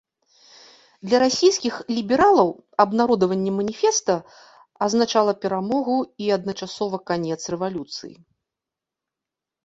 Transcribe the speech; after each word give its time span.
Для 1.07 1.17
расійскіх 1.23 1.73
лібералаў 1.95 2.47
абнародаванне 2.83 3.51
маніфеста 3.57 4.15
азначала 4.85 5.35
перамогу 5.43 5.97
і 6.25 6.31
адначасова 6.37 6.97
канец 7.11 7.39
рэвалюцыі. 7.55 8.11